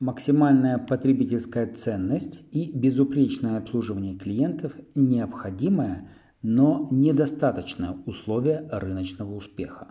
Максимальная 0.00 0.78
потребительская 0.78 1.66
ценность 1.66 2.42
и 2.52 2.72
безупречное 2.72 3.58
обслуживание 3.58 4.16
клиентов– 4.16 4.72
необходимое, 4.94 6.08
но 6.40 6.88
недостаточное 6.90 7.98
условие 8.06 8.66
рыночного 8.72 9.34
успеха. 9.34 9.88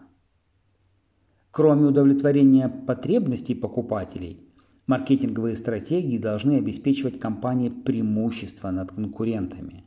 Кроме 1.51 1.85
удовлетворения 1.85 2.69
потребностей 2.69 3.53
покупателей, 3.53 4.49
маркетинговые 4.87 5.55
стратегии 5.55 6.17
должны 6.17 6.57
обеспечивать 6.57 7.19
компании 7.19 7.69
преимущество 7.69 8.71
над 8.71 8.91
конкурентами. 8.91 9.83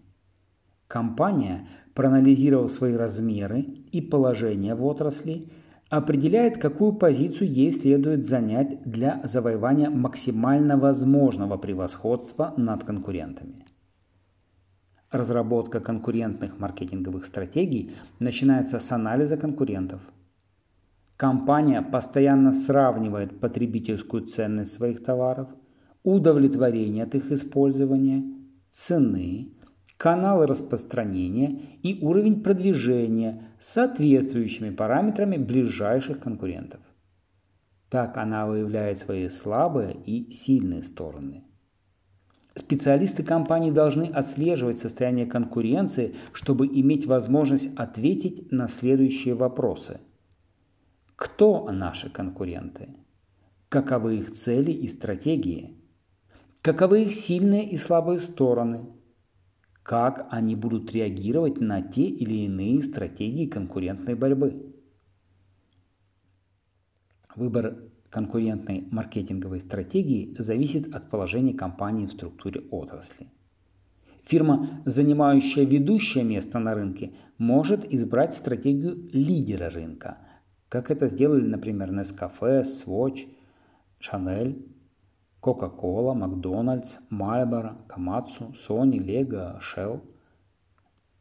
Компания, 0.86 1.66
проанализировав 1.94 2.70
свои 2.70 2.94
размеры 2.94 3.62
и 3.62 4.00
положение 4.00 4.76
в 4.76 4.84
отрасли, 4.84 5.50
определяет, 5.92 6.56
какую 6.56 6.94
позицию 6.94 7.52
ей 7.52 7.70
следует 7.70 8.24
занять 8.24 8.82
для 8.82 9.20
завоевания 9.24 9.90
максимально 9.90 10.78
возможного 10.78 11.58
превосходства 11.58 12.54
над 12.56 12.82
конкурентами. 12.84 13.66
Разработка 15.10 15.80
конкурентных 15.80 16.58
маркетинговых 16.58 17.26
стратегий 17.26 17.92
начинается 18.20 18.78
с 18.78 18.90
анализа 18.90 19.36
конкурентов. 19.36 20.00
Компания 21.18 21.82
постоянно 21.82 22.54
сравнивает 22.54 23.38
потребительскую 23.38 24.24
ценность 24.24 24.72
своих 24.72 25.02
товаров, 25.02 25.48
удовлетворение 26.04 27.04
от 27.04 27.14
их 27.14 27.30
использования, 27.30 28.24
цены, 28.70 29.52
каналы 29.98 30.46
распространения 30.46 31.60
и 31.82 31.98
уровень 32.02 32.42
продвижения 32.42 33.51
соответствующими 33.62 34.70
параметрами 34.70 35.36
ближайших 35.36 36.20
конкурентов. 36.20 36.80
Так 37.88 38.16
она 38.16 38.46
выявляет 38.46 38.98
свои 38.98 39.28
слабые 39.28 39.94
и 39.94 40.32
сильные 40.32 40.82
стороны. 40.82 41.44
Специалисты 42.54 43.22
компании 43.22 43.70
должны 43.70 44.04
отслеживать 44.04 44.78
состояние 44.78 45.26
конкуренции, 45.26 46.16
чтобы 46.32 46.66
иметь 46.66 47.06
возможность 47.06 47.70
ответить 47.76 48.52
на 48.52 48.68
следующие 48.68 49.34
вопросы. 49.34 50.00
Кто 51.16 51.70
наши 51.70 52.10
конкуренты? 52.10 52.88
Каковы 53.68 54.18
их 54.18 54.32
цели 54.32 54.70
и 54.70 54.88
стратегии? 54.88 55.78
Каковы 56.60 57.04
их 57.04 57.14
сильные 57.14 57.68
и 57.70 57.76
слабые 57.78 58.20
стороны? 58.20 58.86
Как 59.82 60.26
они 60.30 60.54
будут 60.54 60.92
реагировать 60.92 61.60
на 61.60 61.82
те 61.82 62.04
или 62.04 62.44
иные 62.44 62.82
стратегии 62.82 63.46
конкурентной 63.46 64.14
борьбы. 64.14 64.74
Выбор 67.34 67.78
конкурентной 68.10 68.86
маркетинговой 68.90 69.60
стратегии 69.60 70.34
зависит 70.38 70.94
от 70.94 71.08
положения 71.10 71.54
компании 71.54 72.06
в 72.06 72.12
структуре 72.12 72.60
отрасли. 72.70 73.28
Фирма, 74.24 74.82
занимающая 74.84 75.64
ведущее 75.64 76.22
место 76.22 76.58
на 76.58 76.74
рынке, 76.74 77.14
может 77.38 77.90
избрать 77.92 78.34
стратегию 78.34 79.08
лидера 79.12 79.68
рынка, 79.70 80.18
как 80.68 80.90
это 80.90 81.08
сделали, 81.08 81.44
например, 81.44 81.90
Nescafe, 81.90 82.62
Swatch, 82.62 83.26
Chanel 84.00 84.62
Coca-Cola, 85.42 86.14
Макдональдс, 86.14 86.98
Marlboro, 87.10 87.72
Komatsu, 87.88 88.54
Sony, 88.54 88.98
Lego, 88.98 89.58
Shell. 89.60 90.00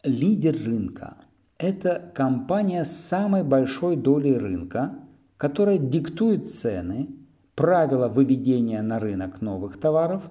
Лидер 0.03 0.53
рынка– 0.53 1.17
это 1.57 2.11
компания 2.13 2.85
с 2.85 2.91
самой 2.91 3.43
большой 3.43 3.95
долей 3.95 4.37
рынка, 4.37 4.99
которая 5.37 5.79
диктует 5.79 6.47
цены, 6.47 7.09
правила 7.55 8.07
выведения 8.07 8.83
на 8.83 8.99
рынок 8.99 9.41
новых 9.41 9.79
товаров, 9.79 10.23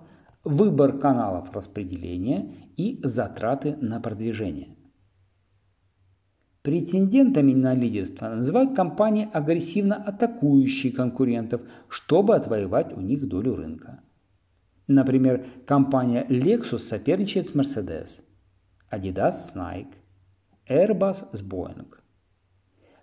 выбор 0.45 0.99
каналов 0.99 1.53
распределения 1.53 2.55
и 2.77 3.01
затраты 3.03 3.77
на 3.81 4.01
продвижение. 4.01 4.77
Претендентами 6.63 7.55
на 7.55 7.75
лидерство 7.75 8.29
называют 8.29 8.77
компании, 8.77 9.31
агрессивно 9.33 9.97
атакующие 9.97 10.93
конкурентов, 10.93 11.63
чтобы 11.89 12.37
отвоевать 12.37 12.95
у 12.95 13.01
них 13.01 13.27
долю 13.27 13.57
рынка. 13.57 14.01
Например, 14.87 15.47
компания 15.67 16.27
Lexus 16.29 16.81
соперничает 16.81 17.49
с 17.49 17.55
Mercedes, 17.55 18.21
Adidas 18.91 19.31
с 19.31 19.55
Nike, 19.55 19.95
Airbus 20.69 21.35
с 21.35 21.43
Boeing. 21.43 21.87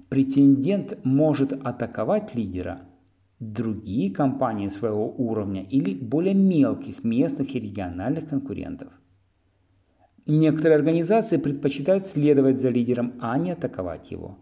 Претендент 0.08 1.04
может 1.04 1.52
атаковать 1.52 2.36
лидера, 2.36 2.82
другие 3.40 4.14
компании 4.14 4.70
своего 4.70 5.10
уровня 5.18 5.64
или 5.64 5.96
более 5.96 6.36
мелких 6.36 7.04
местных 7.04 7.56
и 7.56 7.60
региональных 7.60 8.30
конкурентов– 8.30 8.92
Некоторые 10.28 10.76
организации 10.76 11.38
предпочитают 11.38 12.06
следовать 12.06 12.60
за 12.60 12.68
лидером, 12.68 13.14
а 13.22 13.38
не 13.38 13.52
атаковать 13.52 14.12
его. 14.12 14.38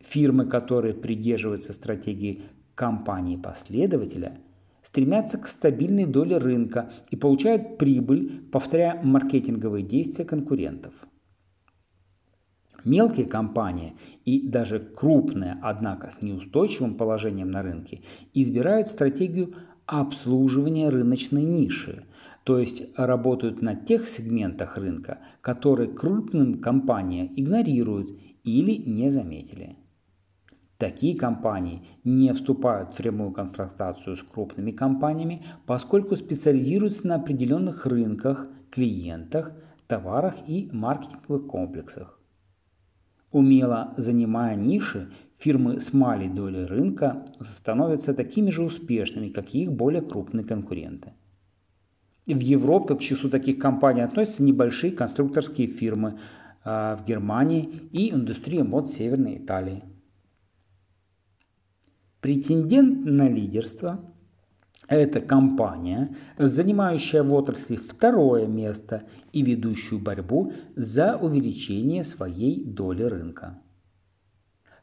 Фирмы, 0.00 0.46
которые 0.46 0.94
придерживаются 0.94 1.72
стратегии 1.72 2.42
компании-последователя, 2.74 4.38
стремятся 4.82 5.38
к 5.38 5.46
стабильной 5.46 6.06
доле 6.06 6.38
рынка 6.38 6.90
и 7.10 7.14
получают 7.14 7.78
прибыль, 7.78 8.42
повторяя 8.50 9.00
маркетинговые 9.00 9.84
действия 9.84 10.24
конкурентов. 10.24 10.92
Мелкие 12.84 13.26
компании 13.26 13.94
и 14.24 14.48
даже 14.48 14.80
крупные, 14.80 15.56
однако 15.62 16.10
с 16.10 16.20
неустойчивым 16.20 16.96
положением 16.96 17.52
на 17.52 17.62
рынке, 17.62 18.00
избирают 18.34 18.88
стратегию 18.88 19.54
обслуживания 19.86 20.88
рыночной 20.88 21.44
ниши, 21.44 22.04
то 22.44 22.58
есть 22.58 22.82
работают 22.96 23.62
на 23.62 23.74
тех 23.74 24.08
сегментах 24.08 24.76
рынка, 24.76 25.18
которые 25.40 25.90
крупным 25.90 26.60
компаниям 26.60 27.32
игнорируют 27.36 28.10
или 28.44 28.72
не 28.72 29.10
заметили. 29.10 29.76
Такие 30.78 31.16
компании 31.16 31.86
не 32.02 32.32
вступают 32.32 32.94
в 32.94 32.96
прямую 32.96 33.30
конфронтацию 33.30 34.16
с 34.16 34.22
крупными 34.24 34.72
компаниями, 34.72 35.44
поскольку 35.64 36.16
специализируются 36.16 37.06
на 37.06 37.14
определенных 37.14 37.86
рынках, 37.86 38.48
клиентах, 38.70 39.52
товарах 39.86 40.34
и 40.48 40.68
маркетинговых 40.72 41.46
комплексах. 41.46 42.18
Умело 43.30 43.94
занимая 43.96 44.56
ниши, 44.56 45.12
фирмы 45.38 45.80
с 45.80 45.92
малой 45.92 46.28
долей 46.28 46.64
рынка 46.64 47.24
становятся 47.58 48.12
такими 48.12 48.50
же 48.50 48.64
успешными, 48.64 49.28
как 49.28 49.54
и 49.54 49.62
их 49.62 49.72
более 49.72 50.02
крупные 50.02 50.44
конкуренты. 50.44 51.12
В 52.26 52.38
Европе 52.38 52.94
к 52.94 53.00
числу 53.00 53.28
таких 53.30 53.58
компаний 53.58 54.02
относятся 54.02 54.42
небольшие 54.42 54.92
конструкторские 54.92 55.66
фирмы 55.66 56.20
а, 56.64 56.96
в 56.96 57.04
Германии 57.04 57.88
и 57.90 58.12
индустрия 58.12 58.62
мод 58.62 58.90
Северной 58.90 59.38
Италии. 59.38 59.82
Претендент 62.20 63.04
на 63.04 63.28
лидерство– 63.28 63.98
это 64.88 65.20
компания, 65.20 66.14
занимающая 66.38 67.24
в 67.24 67.32
отрасли 67.32 67.74
второе 67.74 68.46
место 68.46 69.02
и 69.32 69.42
ведущую 69.42 70.00
борьбу 70.00 70.52
за 70.76 71.16
увеличение 71.16 72.04
своей 72.04 72.64
доли 72.64 73.02
рынка. 73.02 73.60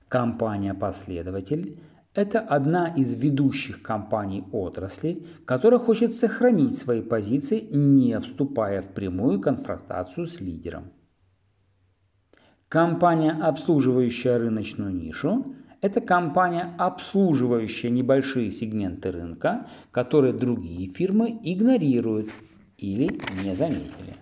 Компания-последователь 0.09 1.79
это 2.14 2.40
одна 2.40 2.88
из 2.88 3.14
ведущих 3.16 3.81
компаний 3.81 4.44
отрасли, 4.52 5.25
которая 5.46 5.80
хочет 5.80 6.14
сохранить 6.14 6.78
свои 6.78 7.02
позиции, 7.02 7.68
не 7.72 8.20
вступая 8.20 8.81
в 8.81 8.94
прямую 8.94 9.40
конфронтацию 9.40 10.25
с 10.28 10.42
лидером. 10.42 10.92
Компания, 12.68 13.31
обслуживающая 13.31 14.38
рыночную 14.38 14.94
нишу, 14.94 15.56
это 15.81 16.02
компания, 16.02 16.70
обслуживающая 16.78 17.90
небольшие 17.90 18.52
сегменты 18.52 19.12
рынка, 19.12 19.68
которые 19.91 20.34
другие 20.34 20.91
фирмы 20.91 21.40
игнорируют 21.44 22.29
или 22.78 23.09
не 23.44 23.55
заметили. 23.55 24.16